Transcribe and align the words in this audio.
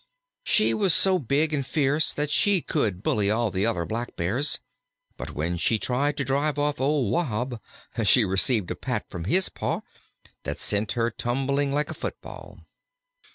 She 0.43 0.73
was 0.73 0.95
so 0.95 1.19
big 1.19 1.53
and 1.53 1.63
fierce 1.63 2.11
that 2.15 2.31
she 2.31 2.61
could 2.63 3.03
bully 3.03 3.29
all 3.29 3.51
the 3.51 3.67
other 3.67 3.85
Blackbears, 3.85 4.57
but 5.15 5.33
when 5.35 5.57
she 5.57 5.77
tried 5.77 6.17
to 6.17 6.23
drive 6.25 6.57
off 6.57 6.81
old 6.81 7.11
Wahb 7.11 7.59
she 8.03 8.25
received 8.25 8.71
a 8.71 8.75
pat 8.75 9.07
from 9.11 9.25
his 9.25 9.47
paw 9.49 9.81
that 10.41 10.59
sent 10.59 10.93
her 10.93 11.11
tumbling 11.11 11.71
like 11.71 11.91
a 11.91 11.93
football. 11.93 12.61